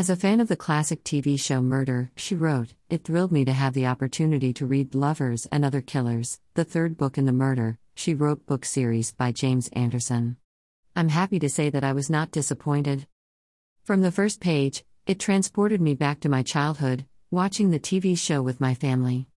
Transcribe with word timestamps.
As 0.00 0.08
a 0.08 0.16
fan 0.16 0.40
of 0.40 0.48
the 0.48 0.56
classic 0.56 1.04
TV 1.04 1.38
show 1.38 1.60
Murder, 1.60 2.10
she 2.16 2.34
wrote, 2.34 2.72
It 2.88 3.04
thrilled 3.04 3.30
me 3.30 3.44
to 3.44 3.52
have 3.52 3.74
the 3.74 3.86
opportunity 3.86 4.50
to 4.54 4.64
read 4.64 4.94
Lovers 4.94 5.46
and 5.52 5.62
Other 5.62 5.82
Killers, 5.82 6.40
the 6.54 6.64
third 6.64 6.96
book 6.96 7.18
in 7.18 7.26
the 7.26 7.34
Murder, 7.34 7.78
she 7.94 8.14
wrote 8.14 8.46
book 8.46 8.64
series 8.64 9.12
by 9.12 9.30
James 9.30 9.68
Anderson. 9.74 10.38
I'm 10.96 11.10
happy 11.10 11.38
to 11.40 11.50
say 11.50 11.68
that 11.68 11.84
I 11.84 11.92
was 11.92 12.08
not 12.08 12.30
disappointed. 12.30 13.06
From 13.84 14.00
the 14.00 14.10
first 14.10 14.40
page, 14.40 14.84
it 15.06 15.20
transported 15.20 15.82
me 15.82 15.92
back 15.92 16.20
to 16.20 16.30
my 16.30 16.42
childhood, 16.42 17.04
watching 17.30 17.70
the 17.70 17.78
TV 17.78 18.16
show 18.16 18.40
with 18.40 18.58
my 18.58 18.72
family. 18.72 19.28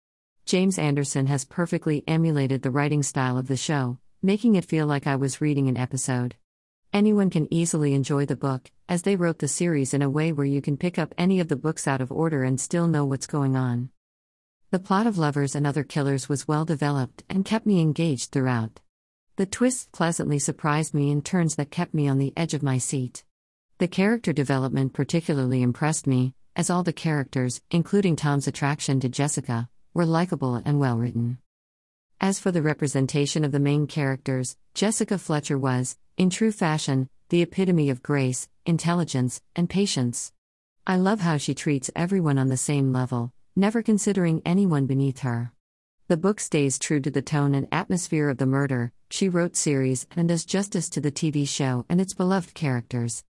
James 0.46 0.78
Anderson 0.78 1.26
has 1.26 1.44
perfectly 1.44 2.04
emulated 2.06 2.62
the 2.62 2.70
writing 2.70 3.02
style 3.02 3.36
of 3.36 3.48
the 3.48 3.56
show, 3.56 3.98
making 4.22 4.54
it 4.54 4.64
feel 4.64 4.86
like 4.86 5.08
I 5.08 5.16
was 5.16 5.40
reading 5.40 5.66
an 5.66 5.76
episode. 5.76 6.36
Anyone 6.92 7.30
can 7.30 7.52
easily 7.52 7.94
enjoy 7.94 8.26
the 8.26 8.36
book, 8.36 8.70
as 8.88 9.02
they 9.02 9.16
wrote 9.16 9.38
the 9.38 9.48
series 9.48 9.94
in 9.94 10.02
a 10.02 10.10
way 10.10 10.32
where 10.32 10.46
you 10.46 10.60
can 10.60 10.76
pick 10.76 10.98
up 10.98 11.14
any 11.16 11.40
of 11.40 11.48
the 11.48 11.56
books 11.56 11.86
out 11.86 12.00
of 12.00 12.12
order 12.12 12.42
and 12.42 12.60
still 12.60 12.86
know 12.86 13.04
what's 13.04 13.26
going 13.26 13.56
on. 13.56 13.90
The 14.70 14.78
plot 14.78 15.06
of 15.06 15.18
Lovers 15.18 15.54
and 15.54 15.66
Other 15.66 15.84
Killers 15.84 16.28
was 16.28 16.48
well 16.48 16.64
developed 16.64 17.24
and 17.28 17.44
kept 17.44 17.66
me 17.66 17.80
engaged 17.80 18.32
throughout. 18.32 18.80
The 19.36 19.46
twists 19.46 19.88
pleasantly 19.92 20.38
surprised 20.38 20.94
me 20.94 21.10
in 21.10 21.22
turns 21.22 21.56
that 21.56 21.70
kept 21.70 21.94
me 21.94 22.08
on 22.08 22.18
the 22.18 22.32
edge 22.36 22.54
of 22.54 22.62
my 22.62 22.78
seat. 22.78 23.24
The 23.78 23.88
character 23.88 24.32
development 24.32 24.92
particularly 24.92 25.62
impressed 25.62 26.06
me, 26.06 26.34
as 26.54 26.70
all 26.70 26.82
the 26.82 26.92
characters, 26.92 27.60
including 27.70 28.16
Tom's 28.16 28.46
attraction 28.46 29.00
to 29.00 29.08
Jessica, 29.08 29.68
were 29.94 30.06
likable 30.06 30.56
and 30.56 30.78
well 30.78 30.96
written. 30.98 31.38
As 32.20 32.38
for 32.38 32.52
the 32.52 32.62
representation 32.62 33.44
of 33.44 33.52
the 33.52 33.58
main 33.58 33.86
characters, 33.86 34.56
Jessica 34.74 35.18
Fletcher 35.18 35.58
was, 35.58 35.98
in 36.16 36.30
true 36.30 36.52
fashion, 36.52 37.08
the 37.32 37.40
epitome 37.40 37.88
of 37.88 38.02
grace, 38.02 38.46
intelligence, 38.66 39.40
and 39.56 39.70
patience. 39.70 40.34
I 40.86 40.96
love 40.96 41.20
how 41.20 41.38
she 41.38 41.54
treats 41.54 41.90
everyone 41.96 42.36
on 42.36 42.48
the 42.48 42.58
same 42.58 42.92
level, 42.92 43.32
never 43.56 43.82
considering 43.82 44.42
anyone 44.44 44.84
beneath 44.84 45.20
her. 45.20 45.50
The 46.08 46.18
book 46.18 46.40
stays 46.40 46.78
true 46.78 47.00
to 47.00 47.10
the 47.10 47.22
tone 47.22 47.54
and 47.54 47.68
atmosphere 47.72 48.28
of 48.28 48.36
the 48.36 48.44
murder, 48.44 48.92
she 49.08 49.30
wrote 49.30 49.56
series 49.56 50.06
and 50.14 50.28
does 50.28 50.44
justice 50.44 50.90
to 50.90 51.00
the 51.00 51.10
TV 51.10 51.48
show 51.48 51.86
and 51.88 52.02
its 52.02 52.12
beloved 52.12 52.52
characters. 52.52 53.24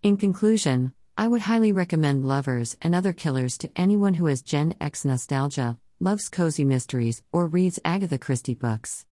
In 0.00 0.16
conclusion, 0.16 0.92
I 1.18 1.26
would 1.26 1.40
highly 1.40 1.72
recommend 1.72 2.24
Lovers 2.24 2.76
and 2.82 2.94
Other 2.94 3.12
Killers 3.12 3.58
to 3.58 3.70
anyone 3.74 4.14
who 4.14 4.26
has 4.26 4.42
Gen 4.42 4.76
X 4.80 5.04
nostalgia, 5.04 5.76
loves 5.98 6.28
cozy 6.28 6.64
mysteries, 6.64 7.24
or 7.32 7.48
reads 7.48 7.80
Agatha 7.84 8.16
Christie 8.16 8.54
books. 8.54 9.06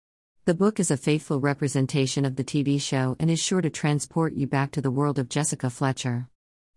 The 0.45 0.55
book 0.55 0.79
is 0.79 0.89
a 0.89 0.97
faithful 0.97 1.39
representation 1.39 2.25
of 2.25 2.35
the 2.35 2.43
TV 2.43 2.81
show 2.81 3.15
and 3.19 3.29
is 3.29 3.39
sure 3.39 3.61
to 3.61 3.69
transport 3.69 4.33
you 4.33 4.47
back 4.47 4.71
to 4.71 4.81
the 4.81 4.89
world 4.89 5.19
of 5.19 5.29
Jessica 5.29 5.69
Fletcher. 5.69 6.29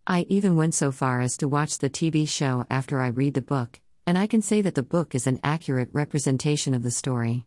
I 0.07 0.27
even 0.29 0.55
went 0.55 0.75
so 0.75 0.93
far 0.93 1.23
as 1.23 1.39
to 1.39 1.49
watch 1.49 1.79
the 1.79 1.89
TV 1.89 2.29
show 2.29 2.67
after 2.69 3.01
I 3.01 3.07
read 3.07 3.33
the 3.33 3.41
book, 3.41 3.81
and 4.07 4.19
I 4.19 4.27
can 4.27 4.43
say 4.43 4.61
that 4.61 4.75
the 4.75 4.83
book 4.83 5.15
is 5.15 5.27
an 5.27 5.41
accurate 5.43 5.89
representation 5.95 6.75
of 6.75 6.83
the 6.83 6.91
story. 6.91 7.47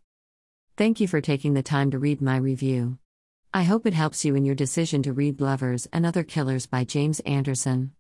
Thank 0.76 1.00
you 1.00 1.08
for 1.08 1.22
taking 1.22 1.54
the 1.54 1.62
time 1.62 1.92
to 1.92 2.00
read 2.00 2.20
my 2.20 2.38
review. 2.38 2.98
I 3.54 3.62
hope 3.62 3.86
it 3.86 3.94
helps 3.94 4.26
you 4.26 4.34
in 4.34 4.44
your 4.44 4.56
decision 4.56 5.04
to 5.04 5.14
read 5.14 5.40
Lovers 5.40 5.88
and 5.94 6.04
Other 6.04 6.24
Killers 6.24 6.66
by 6.66 6.84
James 6.84 7.20
Anderson. 7.22 7.92